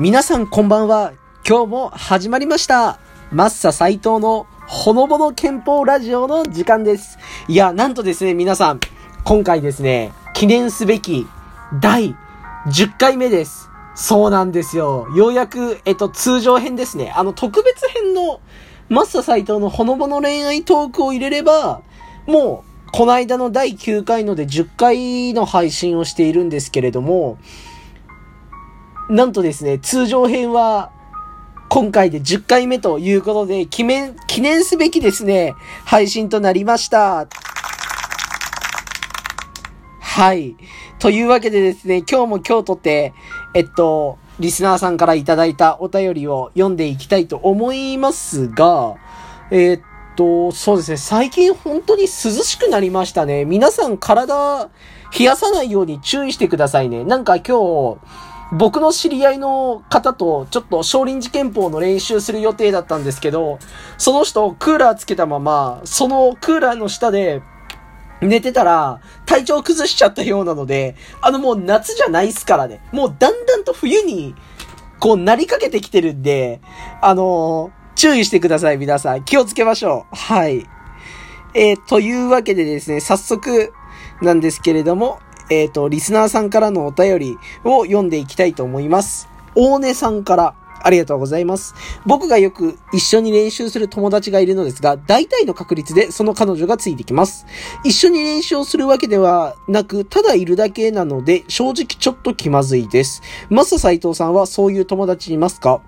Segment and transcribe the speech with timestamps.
[0.00, 1.12] 皆さんこんばんは。
[1.44, 3.00] 今日も始まりました。
[3.32, 7.18] マッサ斎藤のほのぼの憲法ラジオの時間です。
[7.48, 8.80] いや、なんとですね、皆さん、
[9.24, 11.26] 今回ですね、記念すべき
[11.80, 12.14] 第
[12.68, 13.70] 10回目です。
[13.96, 15.08] そうなんですよ。
[15.16, 17.12] ようやく、えっと、通常編ですね。
[17.16, 18.40] あの、特別編の
[18.88, 21.82] マッサ斎藤のほのぼの恋愛トークを入れれば、
[22.24, 27.36] もう、この間の第9回ので10回の配信をしているんですけれども、
[29.08, 30.90] なんとですね、通常編は、
[31.70, 35.54] 今回で10回目ということで、記念、記念すべきですね、
[35.86, 37.26] 配信となりました。
[40.00, 40.56] はい。
[40.98, 43.14] というわけでですね、今日も今日とって、
[43.54, 48.96] えっと、リスナーさんからいただいたお便りを読んでいきたいと思いますが、
[49.50, 49.80] えっ
[50.16, 53.46] と、そうですね、最近本当に涼しくなりましたね。
[53.46, 54.68] 皆さん体
[55.18, 57.04] 冷やさないように注意してくださいね。
[57.04, 57.98] なんか今日、
[58.52, 63.58] 僕の知り合いの方とちょっと少林寺拳法の練習する予定だったんですけど、
[63.98, 67.42] その人クーラーつけたまま、そのクーラーの下で
[68.20, 72.80] 寝てたら体調崩しちゃったようなので、あのもう夏じゃないっすからね。
[72.92, 74.34] もうだんだんと冬に
[74.98, 76.60] こうなりかけてきてるんで、
[77.00, 79.24] あのー注意してください皆さん。
[79.24, 80.16] 気をつけましょう。
[80.16, 80.64] はい。
[81.52, 83.72] えー、というわけでですね、早速
[84.22, 85.18] なんですけれども、
[85.50, 89.28] えっ、と、リスナーさんからのお便りを読んでいきたいと思います。
[89.54, 91.74] 大根さんから、ありがとうございます。
[92.06, 97.46] 僕がよく一緒に練習する友達がいるのですが、大体の確率でその彼女がついてきます。
[97.84, 103.22] 一緒に練習をするわけではなく、ただいるだけなので、正直ちょっと気まずいです。
[103.50, 105.80] マス斎藤さんはそういう友達いますか？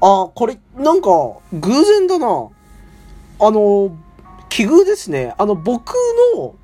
[0.00, 1.08] あ、これ、なんか、
[1.52, 2.26] 偶然だな。
[2.26, 3.96] あの、
[4.48, 5.34] 奇遇ですね。
[5.38, 5.94] あの、僕
[6.34, 6.56] の、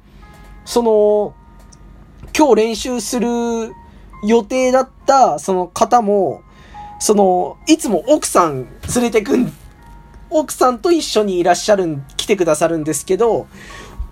[0.64, 1.34] その、
[2.36, 3.28] 今日練習する
[4.24, 6.42] 予定だった、その方も、
[7.00, 9.52] その、いつも奥さん連れてくん、
[10.30, 13.46] 奥さんと一緒にいらっしゃるん、来てくださるんですけど、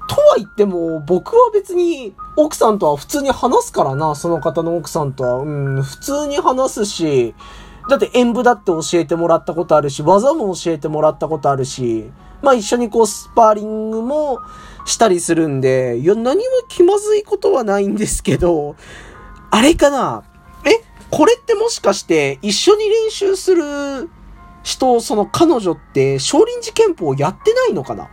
[0.08, 5.36] とは言っても、僕は別に奥さんとは普通に話すからな、その方の奥さんとは。
[5.36, 7.34] うん、普通に話すし、
[7.88, 12.10] だって演舞だって教えてもらったことあるし、技も教えてもらったことあるし、
[12.42, 14.40] まあ一緒にこうスパーリングも
[14.86, 18.76] したりするんで、いや、何も気まずいことはないんですけど、
[19.50, 20.24] あれかな？
[20.64, 20.82] え？
[21.10, 24.08] これってもしかして一緒に練習する
[24.62, 28.08] 人、その彼女って少林寺拳法やってないのかな？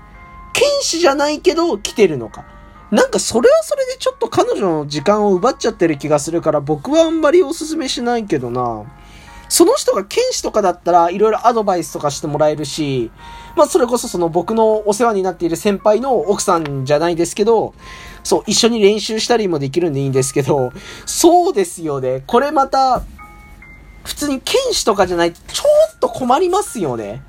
[0.54, 2.46] 剣士じゃないけど来てるのか？
[2.90, 8.86] なんかそれはそれでちょっと彼女の時間を奪っちゃってる気がするから僕はあんまりおすすめしないけどな。
[9.50, 13.12] その人が剣士とかだったらいろいろアドバイスとかしてもらえるし、
[13.58, 17.74] まあそれこそその僕のお世話になっている先輩の奥さんじゃないですけど、
[18.24, 20.72] そう、一緒に練習したりもできるんでいいんですけど、
[21.08, 22.24] そうですよね。
[22.28, 23.02] これまた、
[24.04, 25.64] 普通に剣士とかじゃないとちょ
[25.96, 27.24] っと困りますよね。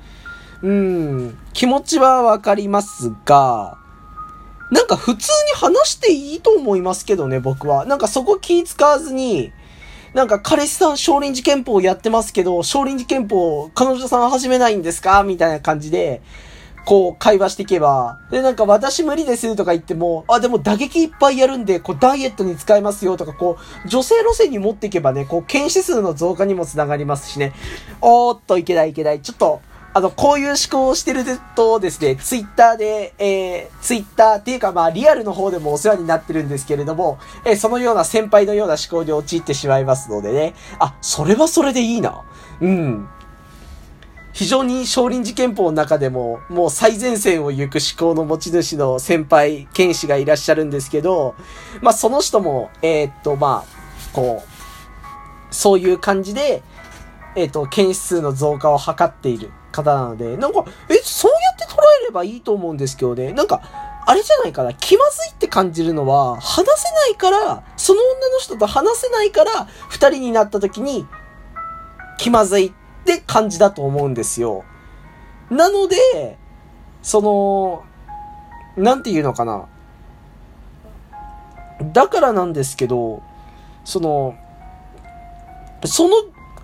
[0.61, 3.77] うん、気持ちはわかりますが、
[4.71, 7.85] なんか普通に話していいと思いますけどね、僕は。
[7.85, 9.51] なんかそこ気使わずに、
[10.19, 15.23] なんか彼氏さん少林寺拳法やってますけど、少林寺拳法彼女さん始めないんですか？
[15.23, 16.21] みたいな感じで、
[16.85, 27.53] こう会話していけば、でなんか私無理ですとか言っても、あ、でも打撃いっぱいやるんで、こうダイエットに使えますよとか、こう女性路線に持っていけばね、こう検視数の増加にもつながりますしね。
[28.01, 29.21] おーっといけないいけない。
[29.21, 29.61] ちょっと、
[29.91, 31.23] あの、こういう思考をしてる
[31.55, 40.53] とですね、ツイッターで、えー、ツイッターっていうかまあリアルの方でもお世話になってるんですけれども、えーそのような先輩のような思考に陥ってしまいますのでね。
[40.77, 42.23] あ、それはそれでいいな。
[42.61, 43.09] うん。
[44.31, 51.35] 非常に少林寺拳法の中でも、もう最前線を行く思考の持ち主の先輩、剣士がいらっしゃるんですけど、
[51.81, 56.61] まあその人も、えーっと、まあ、こう、そういう感じで、
[57.35, 63.61] えっ、と、剣士数の増加を図っている方なので、なんか、え、そうやって捉えればいいと思うんですけどね、なんか、
[64.05, 71.05] あれじゃないかな、気まずいって感じるのは、話せないから、その女の人と話せないから、二人になった時に、
[72.17, 72.71] 気まずいっ
[73.05, 74.63] て感じだと思うんですよ。
[75.49, 76.37] なので、
[77.01, 77.83] その、
[78.75, 79.67] なんていうのかな。
[81.93, 83.21] だからなんですけど、
[83.85, 84.35] その、
[85.85, 86.15] その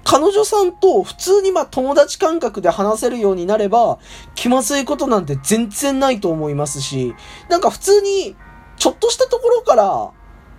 [0.05, 3.97] 彼女さんと普通にまあ友達感覚で話せるようになれば、
[4.35, 7.15] 気まずいことなんて全然ないと思いますし、
[7.49, 8.35] なんか普通に
[8.77, 10.11] ちょっとしたところから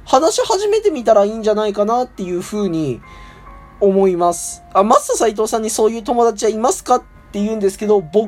[0.05, 3.01] 話し始めてみたらいいんじゃないかなっていうふうに
[3.81, 4.65] 思います。
[4.75, 8.27] あ、マスター斎藤さんにそういう友達はいますかって言うんですけど、僕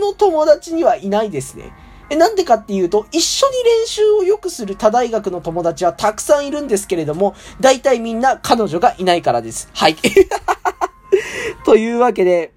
[0.00, 1.74] の友達にはいないですね。
[2.10, 9.68] え、なんでかっていうと、一緒に練習を良くする他大学の友達はたくさんいるんですけれども、大体みんな彼女がいないからです。
[9.72, 9.96] はい。
[11.64, 12.52] というわけで、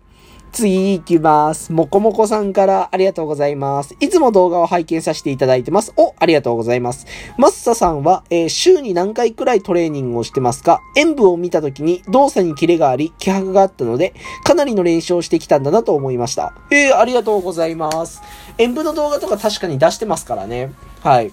[0.51, 1.71] 次行きます。
[1.71, 3.95] もこもこさんからありがとうございます。
[3.99, 5.93] いつも動画を拝見させていただいてます。
[5.97, 7.05] お、ありがとうございます。
[7.37, 10.81] マッサさんは、えー、週に何回くらいトレーニングをしてますか？
[10.95, 16.53] 演舞を見た時に動作にキレがあり、気迫があったので、かなりの練習をしてきたんだなと思いました。
[16.71, 18.21] えー、ありがとうございます。
[18.57, 20.73] 演舞の動画とか確かに出してますからね。
[21.01, 21.31] はい。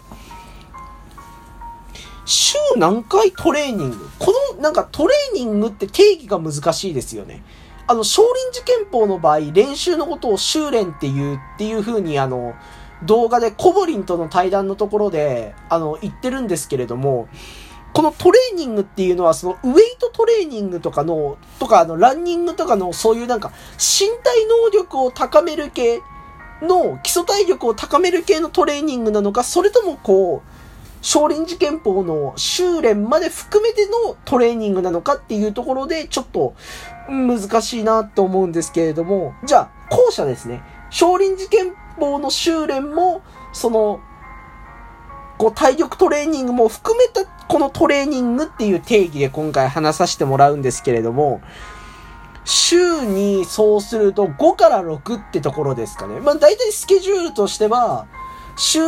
[2.27, 4.09] 週何回トレーニング？
[4.19, 7.43] このなんかトレーニングって定義が難しいですよね。
[7.87, 12.55] あの、少林寺拳法の場合、練習のことを修練っていうっていう風にあの、
[13.03, 17.29] 動画でコボリンとの対談のところで、あの、言ってるんですけれども、
[17.93, 26.01] このトレーニングっていうのは、そのウェイトトレーニングとかの、とかあの、ランニングとかの、そういうなんか、身体能力を高める系
[26.63, 30.54] の、基礎体力を高める系のトレーニングなのか、それともこう、
[31.05, 36.55] 少林寺拳法の修練まで含めてのトレーニングなのかっていうところで、ちょっと
[37.11, 40.63] 難しいなと思うんですけれども、じゃあ、後者ですね。
[40.89, 43.21] 少林寺拳法の修練も、
[43.53, 44.01] その、
[45.37, 51.43] こう体力トレーニングも含めたこのトレーニングっていう定義で今回話させてもらうんですけれども、
[52.47, 56.21] 週にそうすると5から6ってところですかね。
[56.21, 58.07] まあ大体スケジュールとしては、
[58.57, 58.81] 週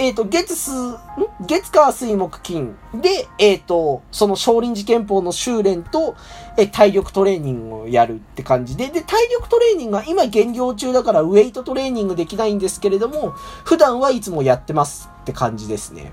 [0.00, 0.96] えっ、ー、と、月数、ん？
[1.40, 6.14] 月火水木金で、えっ、ー、と、その少林寺拳法の修練と、
[6.56, 13.30] え体力トレーニングをやるって感じで、で、体力トレーニングは今減量中だからウェイトトレーニングできないんですけれども、
[13.64, 16.12] 普段はいつもやってますって感じですね。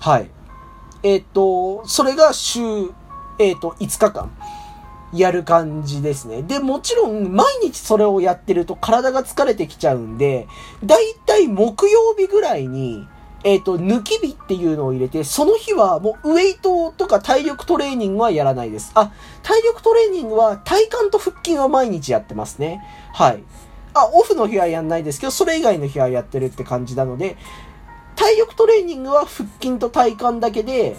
[0.00, 0.30] はい。
[1.04, 2.60] えっ、と、それが週、
[3.38, 4.30] えっ、と、5日間。
[5.12, 6.42] やる感じですね。
[6.42, 10.46] で、もちろん、毎日それをやってると体が疲れてきちゃうんで、
[10.84, 13.08] だいたい木曜日ぐらいに、
[13.42, 18.92] えっ、ー、と、抜き日っていうのを入れて、その日はもうウェイトとか体力トレーニングはやらないです。
[18.94, 22.84] あ、体力トレーニングは体幹と腹筋は毎日やってますね。
[23.14, 23.42] はい。
[23.94, 27.36] あ、オフの日はやんないですけど、それ以外の日はやってるって感じなので、
[28.14, 30.96] 体力トレーニングは腹筋と体幹だけで、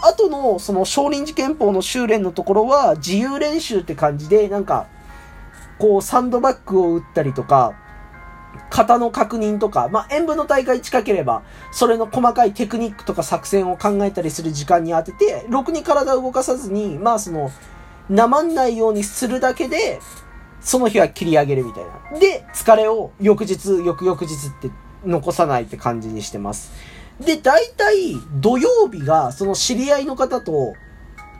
[0.00, 4.86] あとの、その少林寺拳法の修練のところは自由練習って感じで、なんか、
[5.78, 7.74] こう、サンドバッグを打ったりとか、
[8.70, 11.42] 型の確認とか、まあ、演舞の大会近ければ、
[11.72, 17.50] それの細かいテクニックとか作戦を考えたりする時間に当てて、ろくに体を動かさずに、まあ、その、
[18.08, 20.00] なまんないようにするだけで、
[20.60, 22.18] その日は切り上げるみたいな。
[22.18, 24.28] で、疲れを翌日、翌々日っ
[24.60, 24.70] て
[25.04, 26.72] 残さないって感じにしてます。
[27.20, 30.74] で、大体、土曜日が、その知り合いの方と、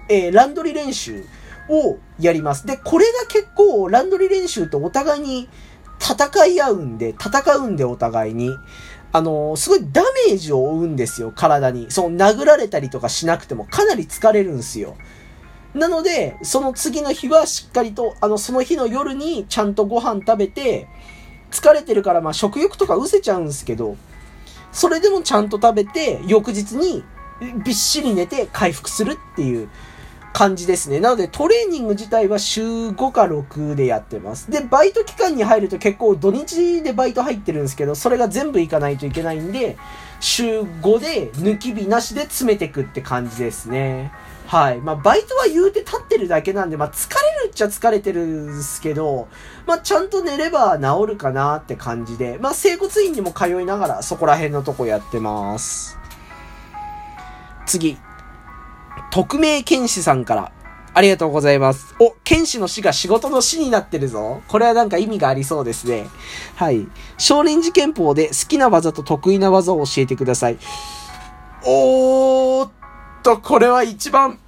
[0.08, 1.24] えー、ランドリー練習
[1.68, 2.66] をやります。
[2.66, 5.48] で、これが結構、ランドリー練習とお互いに、
[6.00, 8.56] 戦い合うんで、戦うんでお互いに。
[9.10, 11.90] あのー、すごいダメージを負うんですよ、体に。
[11.90, 14.96] その殴られたりとかしなくてもかなり疲れるんですよ。
[15.74, 20.88] なので、その次の日はしっかりと、あの、その日の夜にちゃんとご飯食べて、
[21.50, 23.96] 疲れてるからまあ食欲とか失せちゃうんですけど、
[24.72, 27.02] それでもちゃんと食べて、翌日に
[27.64, 29.68] びっしり寝て回復するっていう
[30.38, 31.00] 感じですね。
[31.00, 34.48] なのでトレーニング自体は週5か6でやってます。
[34.48, 39.76] で、バイト期間に入ると結構土日でバイト入ってるんですけど、それが全部行かないといけないんで、
[40.20, 44.12] 週5で抜き日なしで詰めてくって感じですね。
[44.46, 44.78] はい。
[44.78, 49.26] まあ、バイトは言うて立ってるだけなんで、まあ、疲れるっちゃ疲れてるんですけど、
[49.66, 55.98] まあ、ちゃんと寝れば治るかなって感じで、まあ、整骨院にも通いながら、そこら辺のとこやってます。
[57.66, 57.98] 次。
[59.10, 60.52] 匿名剣士さんから。
[60.94, 61.94] ありがとうございます。
[62.00, 64.42] お、剣士の死が仕事の死になってるぞ。
[64.48, 66.08] これはなんか意味がありそうですね。
[66.56, 66.88] はい。
[67.18, 70.58] 少林寺拳法で好きな技と得意な技を教えてください。
[71.64, 72.70] おーっ
[73.22, 74.38] と、これは一番、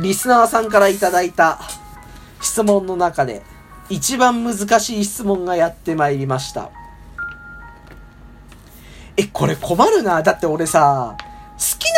[0.00, 1.60] リスナーさんからいただいた
[2.40, 3.42] 質問の中で、
[3.88, 6.70] 一番難しい質問がやってまいりました。
[9.16, 10.22] え、これ困るな。
[10.22, 11.16] だって俺さ、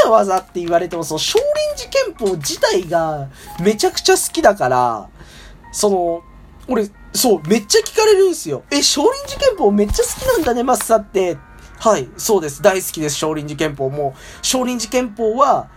[0.05, 1.39] な技って言われても、その少
[1.75, 3.29] 林寺拳法自体が
[3.61, 5.09] めちゃくちゃ好きだから、
[5.73, 6.23] その、
[6.69, 8.63] 俺、そう、めっちゃ聞かれるんすよ。
[8.71, 11.39] え、少林寺拳法めっちゃ好きなんだね、マッサって。
[11.79, 12.63] はい、そうです。
[12.63, 14.15] 大好きです、少林寺拳法も。
[14.43, 15.69] 少林寺拳法は、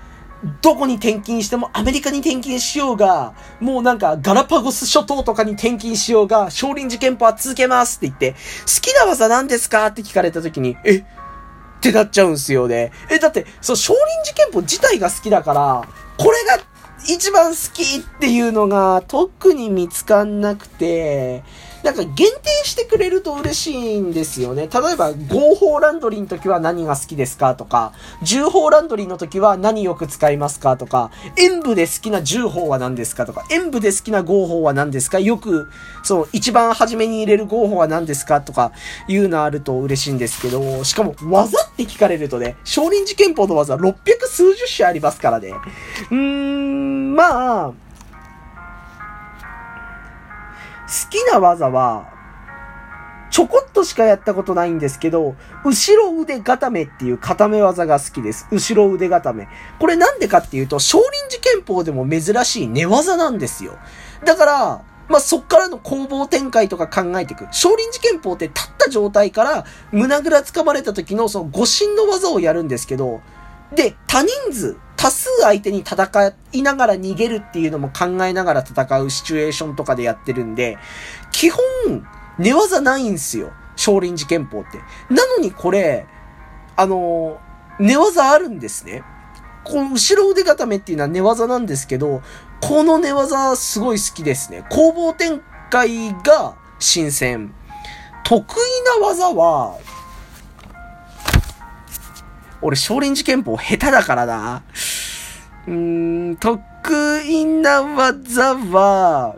[0.61, 11.03] どこに転勤しても、アメリカに転勤しようが、もうなんかガラパゴス諸島とかに転勤しようが、少林寺拳法は続けますって言って、好きな技何ですかって聞かれた時に、え、
[11.79, 12.91] ってなっちゃうんすよね。
[13.09, 16.59] え、だって、そう、少林寺拳法自体が好きだから、これが
[17.07, 21.43] 一番好きっていうのが特に見つかんなくて、
[21.83, 24.67] なんか限定してくれると嬉しいんですよね。
[24.67, 35.69] 例えば、合法ランドリーの時は何が好きですかとか、重法ランドリーの時は何よく使いますかとか、演武で好きな重法は何ですかとか、演武で好きな合法は何ですかよく、
[36.03, 38.71] そう、一番初めに入れる合法は何ですかとか、
[39.07, 43.95] いうのあると嬉しいんですけど、しかも、技って聞かれるとね、少林寺拳法の技600
[44.27, 45.53] 数十種ありますからね。
[46.11, 47.88] うーん、まあ、
[50.89, 52.09] 好きな技は、
[53.29, 58.47] ちょこっとしかやったことないんですけど、後ろ腕固めっていう固め技が好きです。
[58.51, 59.47] 後ろ腕固め。
[59.79, 63.77] これなんでかっていうと、少林寺拳法でも珍しい寝技なんですよ。
[64.25, 67.47] だから、まあ、そっからの攻防展開とか考えていく。
[67.51, 73.21] 少林寺拳法って立った状態から胸ぐら掴まれた時のその誤審の技をやるんですけど、
[73.75, 80.77] で、多人数、多数相手に戦いながら逃げるっていうのも考えながら戦うシチュエーションとかでやってるんで、
[81.31, 81.61] 基本、
[82.37, 83.51] 寝技ないんすよ。
[83.75, 84.77] 少林寺拳法って。
[85.13, 86.05] なのにこれ、
[86.75, 87.39] あの
[87.79, 89.03] 寝技あるんですね。
[89.63, 92.21] この後ろ腕固めっていうのは寝技なんですけど、
[92.61, 94.65] この寝技すごい好きですね。
[94.69, 97.53] 攻防展開が新鮮。
[98.23, 99.77] 得意な技は、
[102.61, 104.63] 俺、少林寺拳法下手だからな。
[105.67, 109.35] うーん、得意な技は、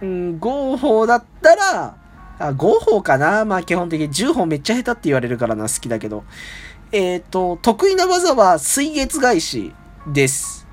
[0.00, 1.96] うん、合法だったら、
[2.38, 6.24] あ、合法かなまあ基本的に10本めっちゃ下手って言われるからな、好きだけど。
[6.92, 9.72] えっ、ー、と、得意な技は水月返し
[10.06, 10.66] です。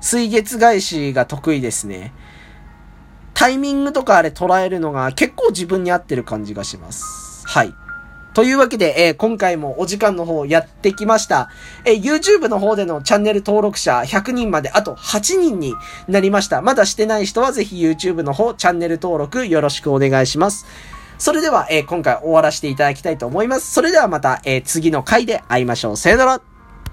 [0.00, 2.12] 水月返しが得意ですね。
[3.32, 7.46] タイミングとかあれ捉えるのが結構自分に合ってる感じがします。
[7.46, 7.74] はい。
[8.34, 11.50] というわけで、えー、今回もお時間の方やってきました。
[11.84, 15.72] えー、YouTube の方でのチャンネル登録者100人まであと8人に
[16.08, 16.60] なりました。
[16.60, 20.66] まだしてない人はぜひ YouTube の方チャンネル登録よろしくお願いします。
[21.16, 23.72] それでは、えー、今回終わらせていただきたいと思います。
[23.72, 25.96] それではまた、え次の回で会いましょう。
[25.96, 26.53] さよなら